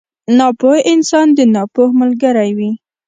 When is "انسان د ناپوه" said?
0.93-1.87